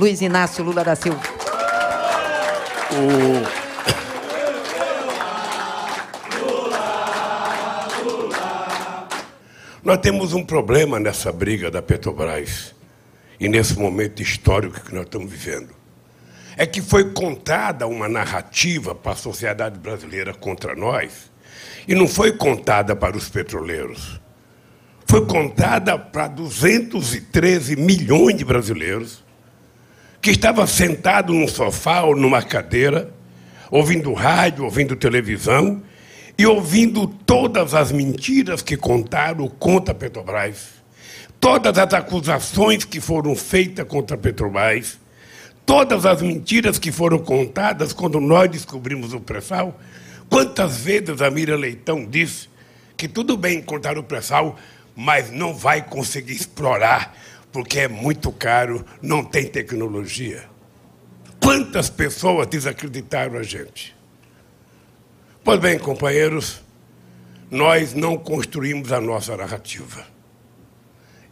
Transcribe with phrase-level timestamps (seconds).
[0.00, 1.20] Luiz Inácio Lula da Silva.
[2.90, 3.44] O...
[9.84, 12.74] Nós temos um problema nessa briga da Petrobras
[13.38, 15.68] e nesse momento histórico que nós estamos vivendo.
[16.56, 21.30] É que foi contada uma narrativa para a sociedade brasileira contra nós
[21.86, 24.18] e não foi contada para os petroleiros.
[25.04, 29.28] Foi contada para 213 milhões de brasileiros
[30.20, 33.12] que estavam sentados num sofá ou numa cadeira,
[33.70, 35.82] ouvindo rádio, ouvindo televisão
[36.36, 40.68] e ouvindo todas as mentiras que contaram contra a Petrobras,
[41.38, 44.98] todas as acusações que foram feitas contra a Petrobras,
[45.64, 49.78] todas as mentiras que foram contadas quando nós descobrimos o pré-sal.
[50.28, 52.48] Quantas vezes a Mira Leitão disse
[52.96, 54.56] que tudo bem contar o pré-sal,
[54.94, 57.16] mas não vai conseguir explorar
[57.52, 60.44] porque é muito caro, não tem tecnologia.
[61.42, 63.96] Quantas pessoas desacreditaram a gente?
[65.42, 66.60] Pois bem, companheiros,
[67.50, 70.06] nós não construímos a nossa narrativa.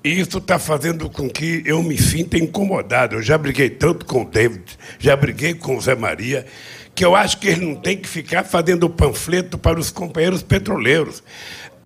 [0.03, 3.17] E isso está fazendo com que eu me sinta incomodado.
[3.17, 4.64] Eu já briguei tanto com o David,
[4.98, 6.47] já briguei com o Zé Maria,
[6.95, 11.23] que eu acho que ele não tem que ficar fazendo panfleto para os companheiros petroleiros.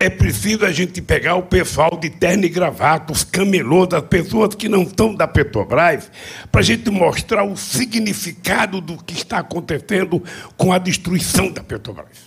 [0.03, 4.53] É preciso a gente pegar o pessoal de terno e gravata, os camelôs, as pessoas
[4.53, 6.11] que não estão da Petrobras,
[6.51, 10.21] para a gente mostrar o significado do que está acontecendo
[10.57, 12.17] com a destruição da Petrobras.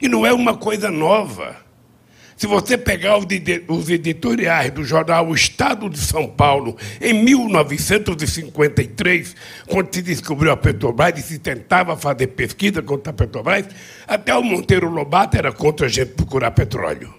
[0.00, 1.65] E não é uma coisa nova.
[2.36, 3.24] Se você pegar os
[3.88, 9.34] editoriais do jornal O Estado de São Paulo, em 1953,
[9.66, 13.64] quando se descobriu a Petrobras e se tentava fazer pesquisa contra a Petrobras,
[14.06, 17.14] até o Monteiro Lobato era contra a gente procurar petróleo.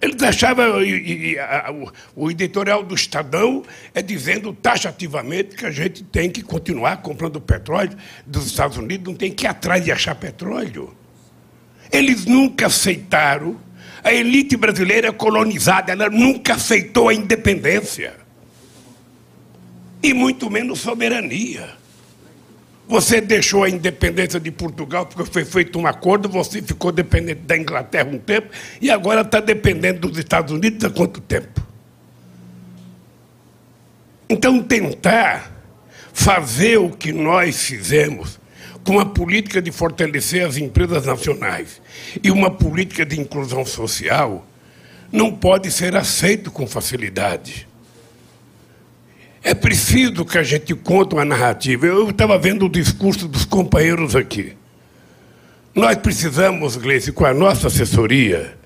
[0.00, 1.74] Eles achavam, e, e, a,
[2.14, 7.96] o, editorial do Estadão é dizendo taxativamente que a gente tem que continuar comprando petróleo
[8.26, 10.94] dos Estados Unidos, não tem que ir atrás de achar petróleo.
[11.90, 13.56] Eles nunca aceitaram.
[14.02, 18.14] A elite brasileira colonizada, ela nunca aceitou a independência.
[20.02, 21.78] E muito menos soberania.
[22.88, 27.54] Você deixou a independência de Portugal porque foi feito um acordo, você ficou dependente da
[27.54, 28.48] Inglaterra um tempo
[28.80, 31.60] e agora está dependendo dos Estados Unidos há quanto tempo?
[34.26, 35.52] Então, tentar
[36.14, 38.37] fazer o que nós fizemos
[38.88, 41.78] com uma política de fortalecer as empresas nacionais
[42.24, 44.46] e uma política de inclusão social,
[45.12, 47.68] não pode ser aceito com facilidade.
[49.42, 51.84] É preciso que a gente conte uma narrativa.
[51.84, 54.56] Eu estava vendo o discurso dos companheiros aqui.
[55.74, 58.56] Nós precisamos, Gleice, com a nossa assessoria,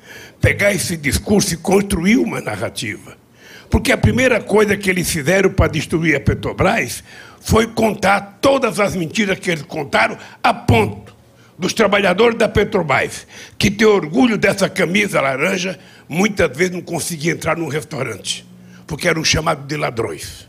[0.41, 3.17] pegar esse discurso e construir uma narrativa.
[3.73, 7.03] Porque a primeira coisa que eles fizeram para destruir a Petrobras
[7.41, 11.17] foi contar todas as mentiras que eles contaram a ponto
[11.59, 17.57] dos trabalhadores da Petrobras, que têm orgulho dessa camisa laranja, muitas vezes não conseguiam entrar
[17.57, 18.47] num restaurante,
[18.87, 20.47] porque eram chamados de ladrões.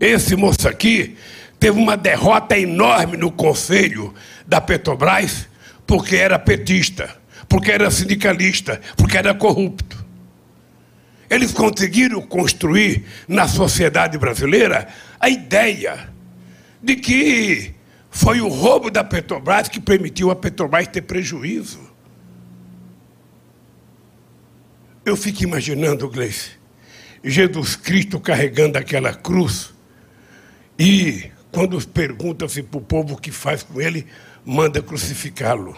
[0.00, 1.18] Esse moço aqui
[1.58, 4.14] teve uma derrota enorme no conselho
[4.46, 5.46] da Petrobras,
[5.86, 7.14] porque era petista,
[7.46, 9.99] porque era sindicalista, porque era corrupto.
[11.30, 14.88] Eles conseguiram construir na sociedade brasileira
[15.20, 16.12] a ideia
[16.82, 17.72] de que
[18.10, 21.88] foi o roubo da Petrobras que permitiu a Petrobras ter prejuízo.
[25.04, 26.50] Eu fico imaginando, Gleice,
[27.22, 29.72] Jesus Cristo carregando aquela cruz
[30.76, 34.04] e, quando pergunta-se para o povo o que faz com ele,
[34.44, 35.76] manda crucificá-lo.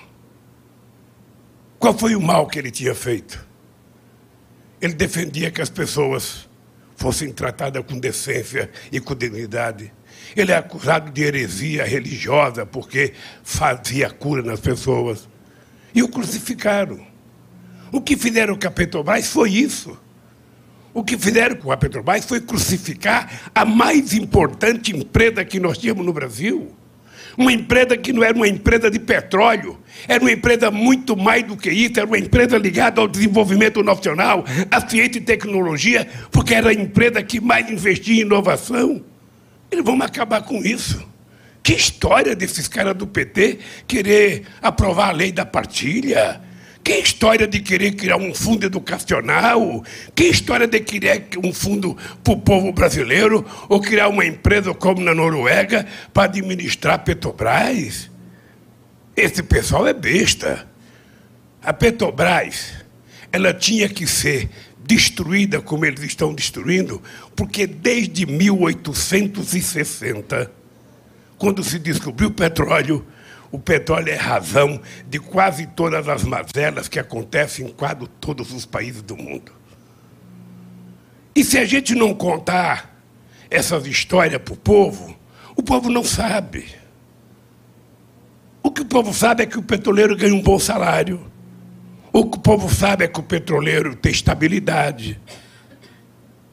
[1.79, 3.52] Qual foi o mal que ele tinha feito?
[4.83, 6.49] Ele defendia que as pessoas
[6.97, 9.93] fossem tratadas com decência e com dignidade.
[10.37, 13.13] Ele é acusado de heresia religiosa porque
[13.45, 15.29] fazia cura nas pessoas.
[15.95, 17.07] E o crucificaram.
[17.93, 19.97] O que fizeram com a Petrobras foi isso.
[20.93, 26.05] O que fizeram com a Petrobras foi crucificar a mais importante empresa que nós tínhamos
[26.05, 26.75] no Brasil.
[27.37, 31.57] Uma empresa que não era uma empresa de petróleo, era uma empresa muito mais do
[31.57, 36.71] que isso, era uma empresa ligada ao desenvolvimento nacional, à ciência e tecnologia, porque era
[36.71, 39.03] a empresa que mais investia em inovação.
[39.71, 41.07] Eles vão acabar com isso.
[41.63, 46.41] Que história desses caras do PT querer aprovar a lei da partilha?
[46.85, 49.85] Que história de querer criar um fundo educacional?
[50.15, 53.47] Que história de querer um fundo para o povo brasileiro?
[53.69, 58.11] Ou criar uma empresa como na Noruega para administrar Petrobras?
[59.17, 60.69] Esse pessoal é besta.
[61.63, 62.73] A Petrobras,
[63.31, 64.51] ela tinha que ser
[64.85, 67.01] destruída como eles estão destruindo,
[67.37, 70.51] porque desde 1860,
[71.39, 73.07] quando se descobriu o petróleo,
[73.53, 78.65] o petróleo é razão de quase todas as mazelas que acontecem em quase todos os
[78.65, 79.53] países do mundo.
[81.37, 82.97] E se a gente não contar
[83.51, 85.15] essas histórias para o povo,
[85.55, 86.75] o povo não sabe.
[88.63, 91.31] O que o povo sabe é que o petroleiro ganha um bom salário.
[92.11, 95.21] O que o povo sabe é que o petroleiro tem estabilidade.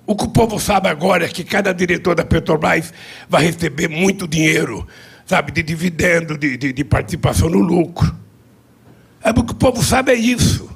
[0.06, 2.94] O que o povo sabe agora é que cada diretor da Petrobras
[3.30, 4.86] vai receber muito dinheiro
[5.30, 8.16] sabe, de dividendo, de, de, de participação no lucro.
[9.22, 10.68] É porque o povo sabe é isso.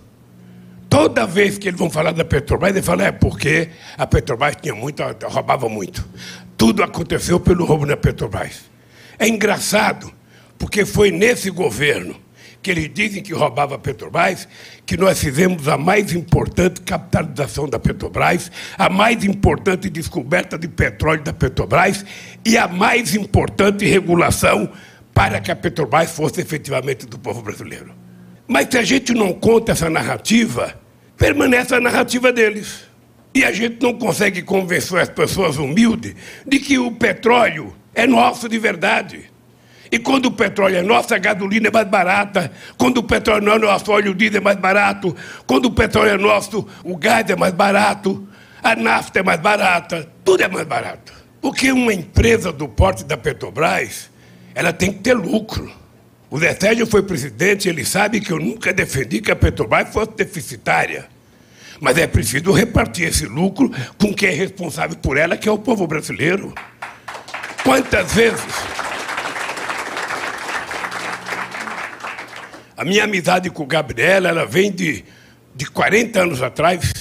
[0.87, 4.75] Toda vez que eles vão falar da Petrobras, eles falam, é porque a Petrobras tinha
[4.75, 6.07] muito, roubava muito.
[6.55, 8.69] Tudo aconteceu pelo roubo na Petrobras.
[9.17, 10.13] É engraçado,
[10.55, 12.15] porque foi nesse governo
[12.63, 14.47] que eles dizem que roubava a Petrobras,
[14.85, 21.21] que nós fizemos a mais importante capitalização da Petrobras, a mais importante descoberta de petróleo
[21.21, 22.05] da Petrobras
[22.45, 24.71] e a mais importante regulação
[25.13, 27.93] para que a Petrobras fosse efetivamente do povo brasileiro.
[28.47, 30.73] Mas se a gente não conta essa narrativa,
[31.17, 32.85] permanece a narrativa deles.
[33.35, 36.15] E a gente não consegue convencer as pessoas humildes
[36.47, 39.32] de que o petróleo é nosso de verdade.
[39.93, 42.51] E quando o petróleo é nosso, a gasolina é mais barata.
[42.79, 45.15] Quando o petróleo não é nosso, o óleo diesel é mais barato.
[45.45, 48.27] Quando o petróleo é nosso, o gás é mais barato.
[48.63, 50.09] A nafta é mais barata.
[50.25, 51.13] Tudo é mais barato.
[51.39, 54.09] Porque uma empresa do porte da Petrobras,
[54.55, 55.71] ela tem que ter lucro.
[56.27, 60.13] O Zé Sérgio foi presidente, ele sabe que eu nunca defendi que a Petrobras fosse
[60.17, 61.05] deficitária.
[61.79, 65.59] Mas é preciso repartir esse lucro com quem é responsável por ela, que é o
[65.59, 66.51] povo brasileiro.
[67.63, 68.41] Quantas vezes
[72.83, 75.05] A minha amizade com o Gabriel, ela vem de,
[75.55, 76.91] de 40 anos atrás.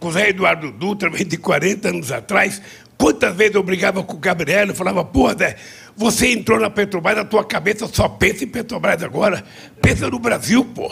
[0.00, 2.62] Com o Zé Eduardo Dutra, vem de 40 anos atrás.
[2.96, 5.56] Quantas vezes eu brigava com o Gabriel e falava, pô, Zé,
[5.94, 9.44] você entrou na Petrobras, a tua cabeça só pensa em Petrobras agora.
[9.82, 10.90] Pensa no Brasil, pô.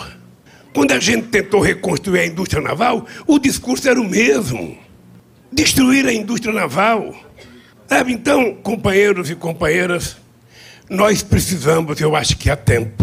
[0.74, 4.76] Quando a gente tentou reconstruir a indústria naval, o discurso era o mesmo.
[5.50, 7.16] Destruir a indústria naval.
[7.88, 10.18] Sabe, então, companheiros e companheiras,
[10.90, 13.01] nós precisamos, eu acho que há tempo,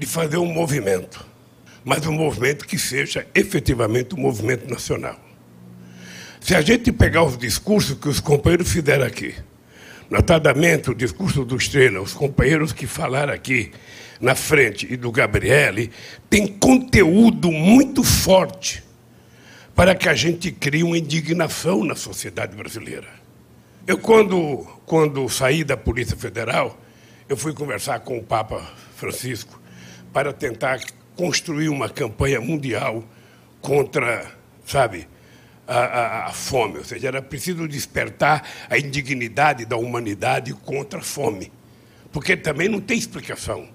[0.00, 1.26] de fazer um movimento,
[1.84, 5.20] mas um movimento que seja efetivamente um movimento nacional.
[6.40, 9.34] Se a gente pegar os discursos que os companheiros fizeram aqui,
[10.08, 13.72] notadamente o discurso do Estrela, os companheiros que falaram aqui
[14.18, 15.90] na frente e do Gabriele,
[16.30, 18.82] tem conteúdo muito forte
[19.74, 23.08] para que a gente crie uma indignação na sociedade brasileira.
[23.86, 26.80] Eu, quando, quando saí da Polícia Federal,
[27.28, 29.59] eu fui conversar com o Papa Francisco
[30.12, 30.80] para tentar
[31.16, 33.04] construir uma campanha mundial
[33.60, 34.30] contra,
[34.64, 35.06] sabe,
[35.66, 36.78] a, a, a, fome.
[36.78, 41.52] Ou seja, era preciso despertar a indignidade da humanidade contra a fome.
[42.12, 43.68] Porque também não tem explicação.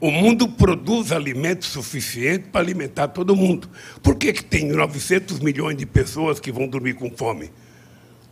[0.00, 3.68] O mundo produz alimento suficiente para alimentar todo mundo.
[4.02, 7.50] Por que, que tem 900 milhões de pessoas que vão dormir com fome?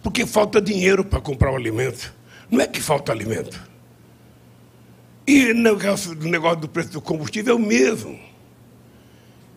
[0.03, 2.15] Porque falta dinheiro para comprar o alimento.
[2.51, 3.68] Não é que falta alimento.
[5.29, 8.19] E o negócio negócio do preço do combustível é o mesmo.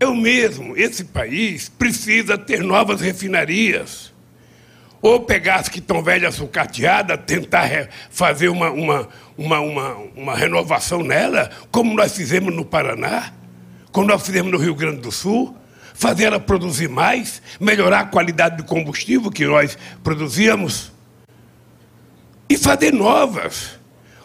[0.02, 0.76] É o mesmo.
[0.76, 4.12] Esse país precisa ter novas refinarias.
[5.02, 11.02] Ou pegar as que estão velhas sucateadas, tentar fazer uma, uma, uma, uma, uma renovação
[11.02, 13.32] nela, como nós fizemos no Paraná,
[13.94, 15.56] como nós fizemos no Rio Grande do Sul,
[15.94, 20.92] fazer ela produzir mais, melhorar a qualidade do combustível que nós produzíamos
[22.50, 23.80] e fazer novas.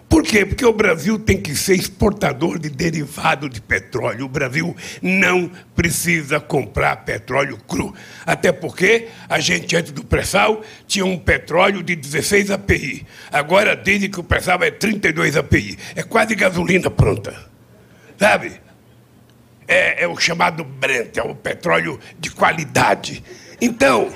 [0.09, 0.47] Por quê?
[0.47, 4.27] Porque o Brasil tem que ser exportador de derivado de petróleo.
[4.27, 7.93] O Brasil não precisa comprar petróleo cru.
[8.25, 13.05] Até porque a gente, antes do pré-sal, tinha um petróleo de 16 API.
[13.33, 15.77] Agora dizem que o pré-sal é 32 API.
[15.97, 17.35] É quase gasolina pronta.
[18.17, 18.53] Sabe?
[19.67, 23.25] É, é o chamado Brent, é o petróleo de qualidade.
[23.61, 24.09] Então,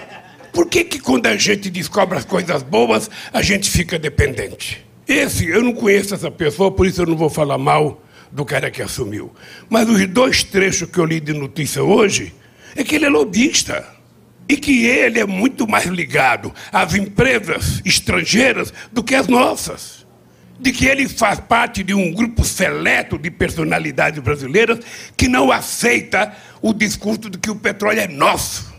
[0.53, 4.90] por que, que quando a gente descobre as coisas boas, a gente fica dependente?
[5.11, 8.01] Esse, eu não conheço essa pessoa, por isso eu não vou falar mal
[8.31, 9.35] do cara que assumiu.
[9.69, 12.33] Mas os dois trechos que eu li de notícia hoje
[12.77, 13.85] é que ele é lobista.
[14.49, 20.07] E que ele é muito mais ligado às empresas estrangeiras do que às nossas.
[20.61, 24.79] De que ele faz parte de um grupo seleto de personalidades brasileiras
[25.17, 28.73] que não aceita o discurso de que o petróleo é nosso.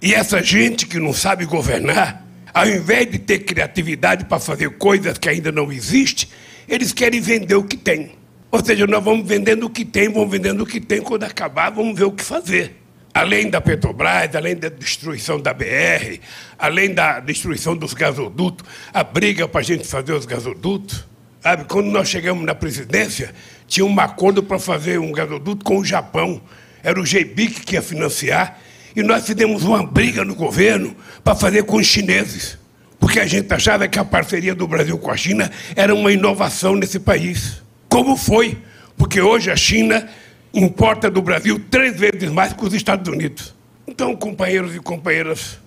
[0.00, 2.23] E essa gente que não sabe governar
[2.54, 6.28] ao invés de ter criatividade para fazer coisas que ainda não existem,
[6.68, 8.12] eles querem vender o que tem.
[8.50, 11.70] Ou seja, nós vamos vendendo o que tem, vamos vendendo o que tem, quando acabar,
[11.70, 12.76] vamos ver o que fazer.
[13.12, 16.18] além da Petrobras, além da destruição da BR,
[16.58, 21.04] além da destruição dos gasodutos, a briga para a gente fazer os gasodutos.
[21.40, 23.34] Sabe, quando nós chegamos na presidência,
[23.68, 26.40] tinha um acordo para fazer um gasoduto com o Japão.
[26.82, 28.58] Era o GBIC que ia financiar.
[28.94, 32.58] E nós fizemos uma briga no governo para fazer com os chineses.
[32.98, 36.76] Porque a gente achava que a parceria do Brasil com a China era uma inovação
[36.76, 37.62] nesse país.
[37.88, 38.56] Como foi?
[38.96, 40.08] Porque hoje a China
[40.52, 43.54] importa do Brasil três vezes mais que os Estados Unidos.
[43.86, 45.58] Então, companheiros e companheiras,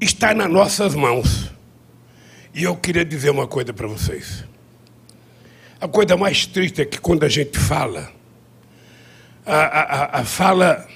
[0.00, 1.50] está nas nossas mãos.
[2.54, 4.44] E eu queria dizer uma coisa para vocês.
[5.80, 8.10] A coisa mais triste é que quando a gente fala,
[9.44, 10.86] a, a, a fala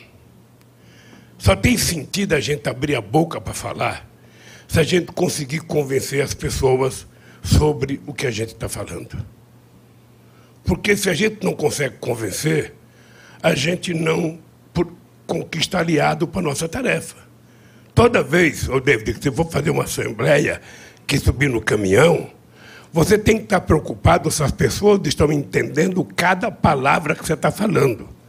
[1.40, 4.06] só tem sentido a gente abrir a boca para falar
[4.68, 7.06] se a gente conseguir convencer as pessoas
[7.42, 9.24] sobre o que a gente está falando.
[10.64, 12.74] Porque se a gente não consegue convencer,
[13.42, 14.38] a gente não
[15.26, 17.16] conquista aliado para a nossa tarefa.
[17.94, 20.60] Toda vez, ô David, que você for fazer uma assembleia,
[21.06, 22.30] que subir no caminhão,
[22.92, 27.50] você tem que estar preocupado se as pessoas estão entendendo cada palavra que você está
[27.50, 28.19] falando.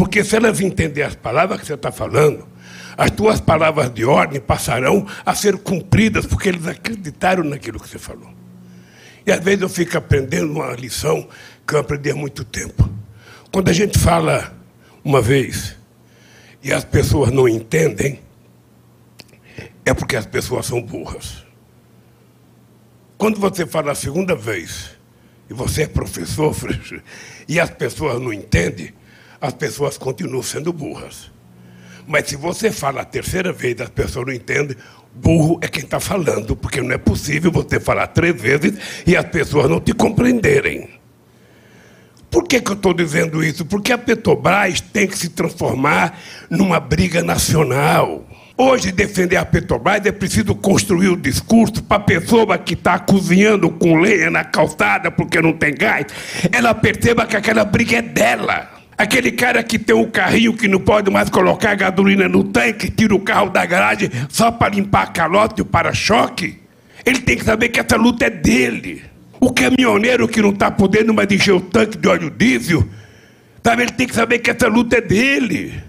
[0.00, 2.48] Porque se elas entenderem as palavras que você está falando,
[2.96, 7.98] as tuas palavras de ordem passarão a ser cumpridas, porque eles acreditaram naquilo que você
[7.98, 8.32] falou.
[9.26, 11.28] E às vezes eu fico aprendendo uma lição
[11.68, 12.88] que eu aprendi há muito tempo.
[13.52, 14.56] Quando a gente fala
[15.04, 15.76] uma vez
[16.62, 18.20] e as pessoas não entendem,
[19.84, 21.44] é porque as pessoas são burras.
[23.18, 24.92] Quando você fala a segunda vez
[25.50, 26.56] e você é professor,
[27.46, 28.94] e as pessoas não entendem,
[29.40, 31.30] as pessoas continuam sendo burras.
[32.06, 34.76] Mas se você fala a terceira vez e as pessoas não entendem,
[35.14, 38.74] burro é quem está falando, porque não é possível você falar três vezes
[39.06, 41.00] e as pessoas não te compreenderem.
[42.30, 43.64] Por que, que eu estou dizendo isso?
[43.64, 46.18] Porque a Petrobras tem que se transformar
[46.48, 48.24] numa briga nacional.
[48.56, 53.70] Hoje, defender a Petrobras é preciso construir o discurso para a pessoa que está cozinhando
[53.70, 56.06] com lenha na calçada porque não tem gás,
[56.52, 58.79] ela perceba que aquela briga é dela.
[59.00, 63.14] Aquele cara que tem um carrinho que não pode mais colocar gasolina no tanque, tira
[63.14, 66.58] o carro da garagem só para limpar a calota e o para-choque,
[67.06, 69.02] ele tem que saber que essa luta é dele.
[69.40, 72.86] O caminhoneiro que não está podendo mais encher o tanque de óleo diesel,
[73.64, 75.82] sabe, ele tem que saber que essa luta é dele.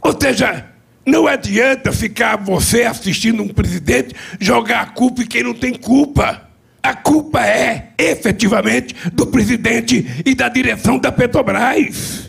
[0.00, 0.64] Ou seja,
[1.04, 6.48] não adianta ficar você assistindo um presidente jogar a culpa em quem não tem culpa.
[6.82, 12.25] A culpa é, efetivamente, do presidente e da direção da Petrobras.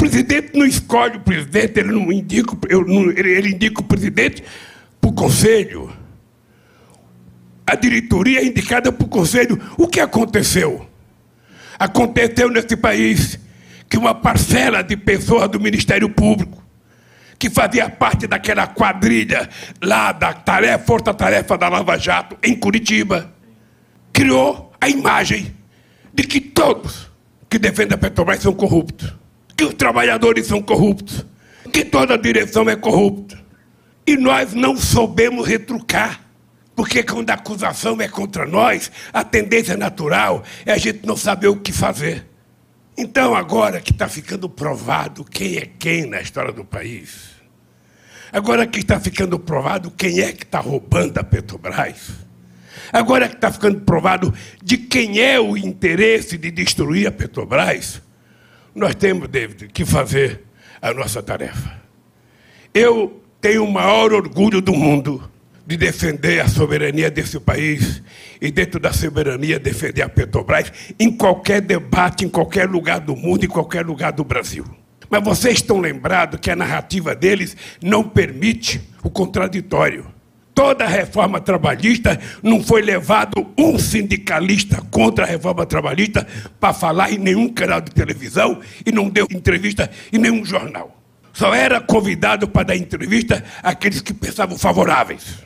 [0.00, 2.56] O presidente não escolhe o presidente, ele não indica,
[3.16, 4.42] ele indica o presidente
[5.00, 5.92] para o conselho
[7.70, 9.56] a diretoria é indicada por conselho.
[9.78, 10.88] O que aconteceu?
[11.78, 13.38] Aconteceu nesse país
[13.88, 16.60] que uma parcela de pessoas do Ministério Público,
[17.38, 19.48] que fazia parte daquela quadrilha
[19.80, 23.32] lá da tarefa, força-tarefa da Lava Jato, em Curitiba,
[24.12, 25.54] criou a imagem
[26.12, 27.08] de que todos
[27.48, 29.14] que defendem a Petrobras são corruptos,
[29.60, 31.26] que os trabalhadores são corruptos,
[31.70, 33.38] que toda a direção é corrupta.
[34.06, 36.24] E nós não soubemos retrucar.
[36.74, 41.48] Porque quando a acusação é contra nós, a tendência natural é a gente não saber
[41.48, 42.26] o que fazer.
[42.96, 47.28] Então, agora que está ficando provado quem é quem na história do país,
[48.32, 52.12] agora que está ficando provado quem é que está roubando a Petrobras,
[52.90, 54.32] agora que está ficando provado
[54.64, 58.00] de quem é o interesse de destruir a Petrobras,
[58.74, 60.42] nós temos, David, que fazer
[60.80, 61.80] a nossa tarefa.
[62.72, 65.30] Eu tenho o maior orgulho do mundo
[65.66, 68.02] de defender a soberania desse país
[68.40, 73.44] e, dentro da soberania, defender a Petrobras em qualquer debate, em qualquer lugar do mundo,
[73.44, 74.64] em qualquer lugar do Brasil.
[75.08, 80.06] Mas vocês estão lembrados que a narrativa deles não permite o contraditório.
[80.54, 86.26] Toda a reforma trabalhista não foi levado um sindicalista contra a reforma trabalhista
[86.58, 90.96] para falar em nenhum canal de televisão e não deu entrevista em nenhum jornal.
[91.32, 95.38] Só era convidado para dar entrevista aqueles que pensavam favoráveis.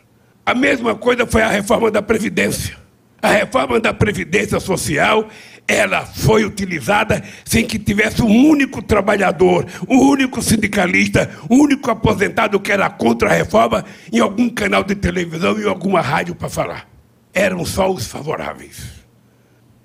[0.44, 2.83] A mesma coisa foi a reforma da Previdência.
[3.24, 5.30] A reforma da Previdência Social,
[5.66, 12.60] ela foi utilizada sem que tivesse um único trabalhador, um único sindicalista, um único aposentado
[12.60, 16.86] que era contra a reforma em algum canal de televisão, em alguma rádio para falar.
[17.32, 19.06] Eram só os favoráveis.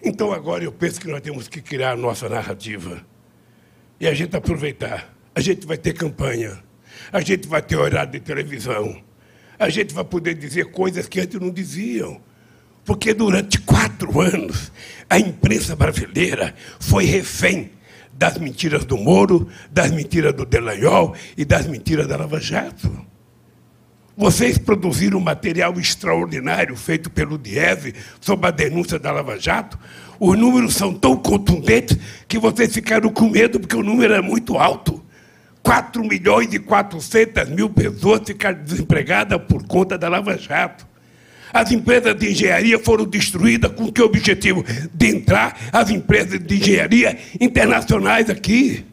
[0.04, 3.08] Então agora eu penso que nós temos que criar a nossa narrativa.
[4.02, 5.16] E a gente aproveitar.
[5.34, 6.62] A gente vai ter campanha.
[7.10, 9.02] A gente vai ter horário de televisão
[9.60, 12.22] a gente vai poder dizer coisas que antes não diziam.
[12.90, 14.72] Porque durante quatro anos
[15.08, 17.70] a imprensa brasileira foi refém
[18.12, 22.90] das mentiras do Moro, das mentiras do Delanhol e das mentiras da Lava Jato.
[24.18, 29.78] Vocês produziram um material extraordinário feito pelo Diese sobre a denúncia da Lava Jato.
[30.20, 31.96] Os números são tão contundentes
[32.28, 35.00] que vocês ficaram com medo porque o número é muito alto.
[35.62, 40.90] 4 milhões e 400 mil pessoas ficaram desempregadas por conta da Lava Jato.
[41.52, 44.64] As empresas de engenharia foram destruídas com que objetivo?
[44.94, 48.86] De entrar as empresas de engenharia internacionais aqui.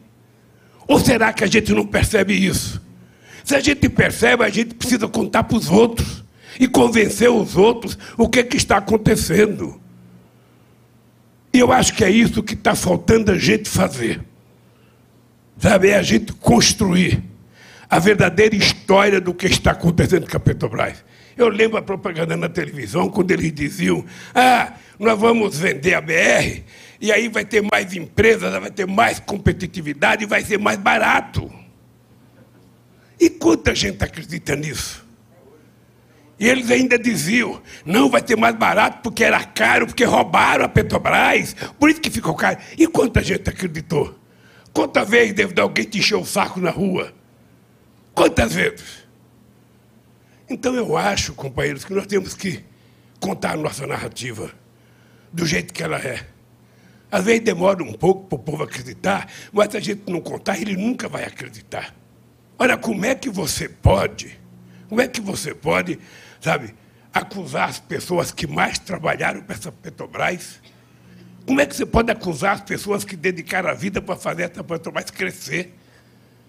[0.87, 2.81] Ou será que a gente não percebe isso?
[3.43, 6.23] Se a gente percebe, a gente precisa contar para os outros
[6.59, 9.79] e convencer os outros o que, é que está acontecendo.
[11.53, 14.21] E eu acho que é isso que está faltando a gente fazer.
[15.59, 17.23] Sabe, é a gente construir
[17.89, 21.03] a verdadeira história do que está acontecendo com a Petrobras.
[21.37, 24.03] Eu lembro a propaganda na televisão, quando eles diziam:
[24.33, 26.63] ah, nós vamos vender a BR,
[26.99, 31.51] e aí vai ter mais empresas, vai ter mais competitividade e vai ser mais barato.
[33.19, 35.05] E quanta gente acredita nisso?
[36.39, 40.69] E eles ainda diziam, não vai ter mais barato porque era caro, porque roubaram a
[40.69, 42.57] Petrobras, por isso que ficou caro.
[42.77, 44.17] E quanta gente acreditou?
[44.71, 47.11] Quantas vezes deve dar alguém te encher o saco na rua?
[48.13, 49.06] Quantas vezes?
[50.49, 52.63] Então eu acho, companheiros, que nós temos que
[53.19, 54.51] contar a nossa narrativa
[55.31, 56.25] do jeito que ela é.
[57.11, 60.59] Às vezes demora um pouco para o povo acreditar, mas se a gente não contar,
[60.59, 61.93] ele nunca vai acreditar.
[62.59, 64.39] Olha, como é que você pode,
[64.89, 65.99] como é que você pode,
[66.41, 66.73] sabe,
[67.13, 70.59] acusar as pessoas que mais trabalharam para essa Petrobras?
[71.45, 74.63] Como é que você pode acusar as pessoas que dedicaram a vida para fazer essa
[74.63, 75.73] Petrobras crescer?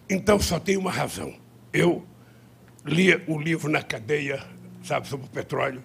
[0.08, 1.34] Então só tem uma razão.
[1.72, 2.04] Eu
[2.88, 4.42] li o livro na cadeia,
[4.82, 5.82] sabe, sobre o petróleo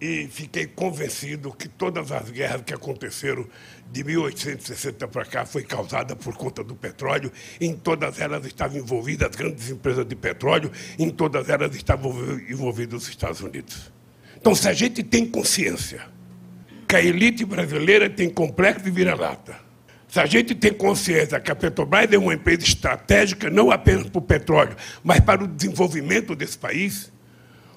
[0.00, 3.46] e fiquei convencido que todas as guerras que aconteceram
[3.92, 7.30] de 1860 para cá foi causada por conta do petróleo.
[7.60, 12.12] Em todas elas estavam envolvidas grandes empresas de petróleo, em todas elas estavam
[12.48, 13.92] envolvidos os Estados Unidos.
[14.38, 16.06] Então, se a gente tem consciência
[16.88, 19.69] que a elite brasileira tem complexo de vira-lata,
[20.10, 24.18] se a gente tem consciência que a Petrobras é uma empresa estratégica não apenas para
[24.18, 27.12] o petróleo, mas para o desenvolvimento desse país,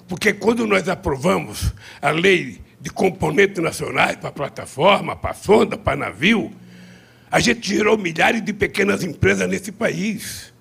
[0.08, 6.52] porque quando nós aprovamos a lei de componentes nacionais para plataforma, para sonda, para navio,
[7.30, 10.53] a gente gerou milhares de pequenas empresas nesse país.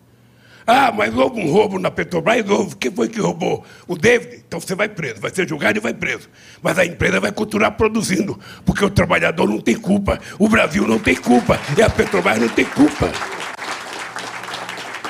[0.65, 2.75] Ah, mas houve um roubo na Petrobras, houve.
[2.77, 3.65] Quem foi que roubou?
[3.85, 4.43] O David?
[4.47, 6.29] Então você vai preso, vai ser julgado e vai preso.
[6.61, 10.99] Mas a empresa vai continuar produzindo, porque o trabalhador não tem culpa, o Brasil não
[10.99, 13.11] tem culpa e a Petrobras não tem culpa.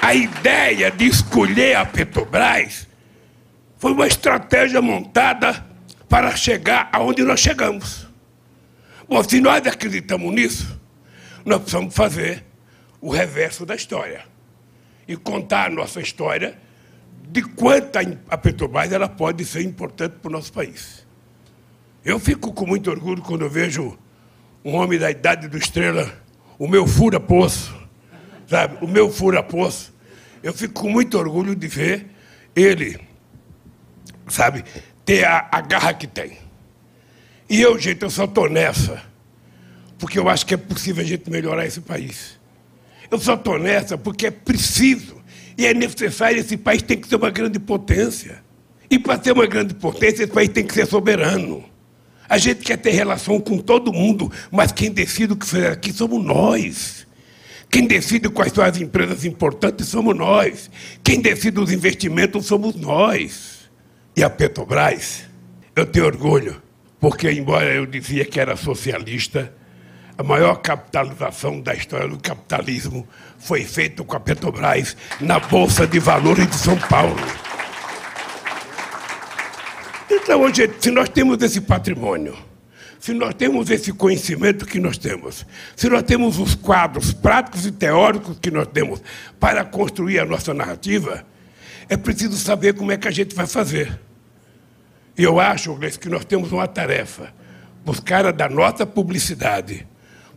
[0.01, 2.87] A ideia de escolher a Petrobras
[3.77, 5.63] foi uma estratégia montada
[6.09, 8.07] para chegar aonde nós chegamos.
[9.07, 10.79] Bom, se nós acreditamos nisso,
[11.45, 12.43] nós precisamos fazer
[12.99, 14.32] o reverso da história
[15.07, 16.57] e contar a nossa história
[17.29, 17.97] de quanto
[18.29, 21.05] a Petrobras ela pode ser importante para o nosso país.
[22.03, 23.97] Eu fico com muito orgulho quando vejo
[24.63, 26.13] um homem da idade do Estrela,
[26.59, 27.75] o meu fura-poço,
[28.47, 28.77] sabe?
[28.83, 29.93] O meu fura-poço.
[30.41, 32.07] Eu fico com muito orgulho de ver
[32.55, 32.99] ele
[34.27, 34.63] sabe,
[35.05, 36.37] ter a, a garra que tem.
[37.49, 39.03] E eu, gente, eu só estou nessa,
[39.97, 42.39] porque eu acho que é possível a gente melhorar esse país.
[43.13, 45.21] Eu só estou nessa porque é preciso
[45.55, 46.39] e é necessário.
[46.39, 48.43] Esse país tem que ser uma grande potência.
[48.89, 51.63] E para ser uma grande potência, esse país tem que ser soberano.
[52.27, 55.93] A gente quer ter relação com todo mundo, mas quem decide o que fazer aqui
[55.93, 57.05] somos nós.
[57.69, 60.71] Quem decide quais são as empresas importantes somos nós.
[61.03, 63.69] Quem decide os investimentos somos nós.
[64.17, 65.25] E a Petrobras,
[65.75, 66.59] eu tenho orgulho,
[66.99, 69.53] porque, embora eu dizia que era socialista,
[70.17, 73.07] a maior capitalização da história do capitalismo
[73.39, 77.15] foi feita com a Petrobras na Bolsa de Valores de São Paulo.
[80.09, 82.37] Então, hoje, se nós temos esse patrimônio,
[82.99, 85.45] se nós temos esse conhecimento que nós temos,
[85.75, 89.01] se nós temos os quadros práticos e teóricos que nós temos
[89.39, 91.25] para construir a nossa narrativa,
[91.89, 93.99] é preciso saber como é que a gente vai fazer.
[95.17, 97.33] E eu acho, Gleice, que nós temos uma tarefa:
[97.83, 99.85] buscar a da nossa publicidade,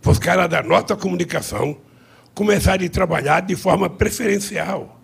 [0.07, 1.77] buscar a da nossa comunicação,
[2.33, 5.01] começar a trabalhar de forma preferencial.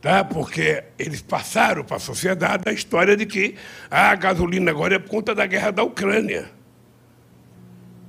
[0.00, 0.24] Tá?
[0.24, 3.56] Porque eles passaram para a sociedade a história de que
[3.90, 6.50] ah, a gasolina agora é por conta da guerra da Ucrânia.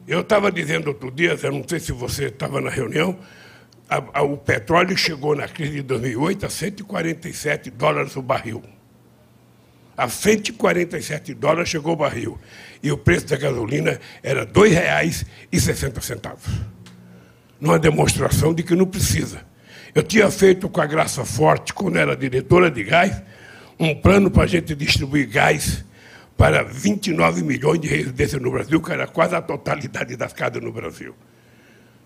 [0.07, 3.19] Eu estava dizendo outro dia, eu não sei se você estava na reunião,
[3.89, 8.63] a, a, o petróleo chegou na crise de 2008 a 147 dólares o barril.
[9.97, 12.37] A 147 dólares chegou o barril.
[12.83, 16.35] E o preço da gasolina era R$ 2,60.
[17.59, 19.41] numa demonstração de que não precisa.
[19.93, 23.21] Eu tinha feito com a Graça Forte, quando era diretora de gás,
[23.79, 25.85] um plano para a gente distribuir gás
[26.37, 30.71] para 29 milhões de residências no Brasil, que era quase a totalidade das casas no
[30.71, 31.15] Brasil.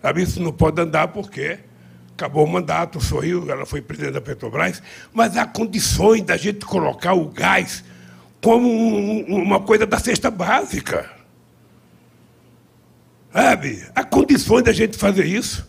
[0.00, 1.58] Sabe, isso não pode andar porque
[2.20, 7.14] acabou o mandato, sorriu, ela foi presidente da Petrobras, mas há condições da gente colocar
[7.14, 7.82] o gás
[8.42, 11.10] como um, uma coisa da cesta básica.
[13.32, 13.86] Sabe?
[13.94, 15.66] Há condições da gente fazer isso.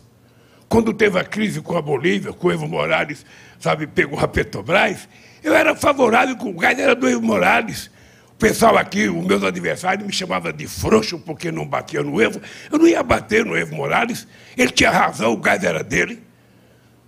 [0.68, 3.24] Quando teve a crise com a Bolívia, com o Evo Morales,
[3.58, 5.08] sabe, pegou a Petrobras,
[5.42, 7.90] eu era favorável com o gás, era do Evo Morales.
[8.30, 12.42] O pessoal aqui, os meus adversários, me chamavam de frouxo porque não batia no Evo.
[12.70, 16.31] Eu não ia bater no Evo Morales, ele tinha razão, o gás era dele.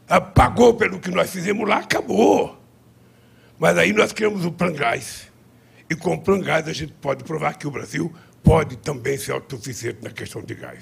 [0.08, 2.60] Ah, pagou pelo que nós fizemos lá, acabou.
[3.58, 5.28] Mas aí nós criamos o Plan Gás.
[5.88, 8.12] E com o Plan Gás a gente pode provar que o Brasil
[8.42, 10.80] pode também ser autossuficiente na questão de gás.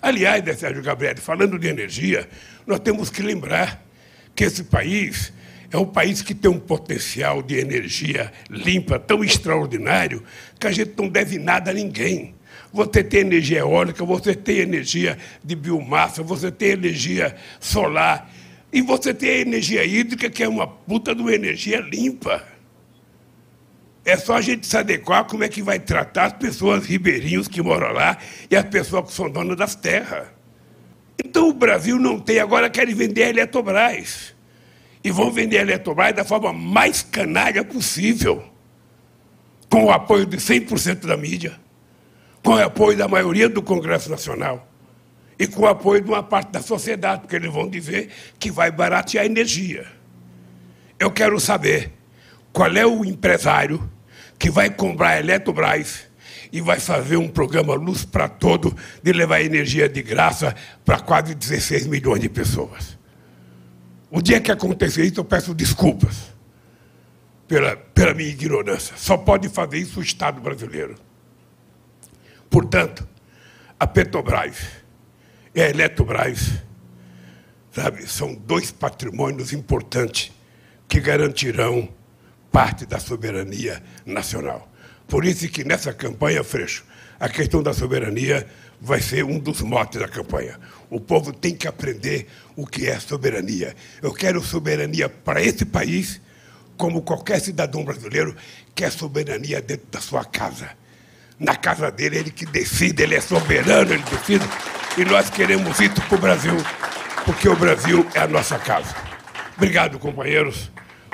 [0.00, 2.28] Aliás, né, Sérgio Gabriel, falando de energia,
[2.66, 3.82] nós temos que lembrar
[4.34, 5.32] que esse país
[5.70, 10.22] é um país que tem um potencial de energia limpa tão extraordinário
[10.60, 12.34] que a gente não deve nada a ninguém.
[12.72, 18.30] Você tem energia eólica, você tem energia de biomassa, você tem energia solar
[18.72, 22.42] e você tem a energia hídrica, que é uma puta de uma energia limpa.
[24.04, 27.60] É só a gente se adequar como é que vai tratar as pessoas ribeirinhos que
[27.60, 28.16] moram lá
[28.50, 30.28] e as pessoas que são donas das terras.
[31.22, 34.34] Então o Brasil não tem, agora querem vender a Eletrobras.
[35.04, 38.42] E vão vender a Eletrobras da forma mais canalha possível.
[39.68, 41.60] Com o apoio de 100% da mídia,
[42.42, 44.71] com o apoio da maioria do Congresso Nacional
[45.38, 48.70] e com o apoio de uma parte da sociedade, porque eles vão dizer que vai
[48.70, 49.86] baratear a energia.
[50.98, 51.92] Eu quero saber
[52.52, 53.90] qual é o empresário
[54.38, 56.06] que vai comprar a Eletrobras
[56.52, 61.34] e vai fazer um programa Luz para Todo de levar energia de graça para quase
[61.34, 62.98] 16 milhões de pessoas.
[64.10, 66.30] O dia que acontecer isso, eu peço desculpas
[67.48, 68.94] pela, pela minha ignorância.
[68.96, 70.96] Só pode fazer isso o Estado brasileiro.
[72.50, 73.08] Portanto,
[73.80, 74.81] a Petrobras
[75.54, 76.50] e a Eletrobras,
[77.72, 80.32] sabe, são dois patrimônios importantes
[80.88, 81.88] que garantirão
[82.50, 84.70] parte da soberania nacional.
[85.06, 86.84] Por isso que nessa campanha, Freixo,
[87.20, 88.46] a questão da soberania
[88.80, 90.58] vai ser um dos motes da campanha.
[90.90, 93.76] O povo tem que aprender o que é soberania.
[94.02, 96.20] Eu quero soberania para esse país,
[96.76, 98.34] como qualquer cidadão brasileiro
[98.74, 100.70] quer soberania dentro da sua casa.
[101.38, 104.44] Na casa dele, ele que decide, ele é soberano, ele decide.
[104.96, 106.56] E nós queremos isso para o Brasil,
[107.24, 108.94] porque o Brasil é a nossa casa.
[109.56, 110.70] Obrigado, companheiros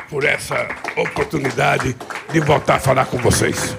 [0.08, 1.94] por essa oportunidade
[2.32, 3.76] de voltar a falar com vocês.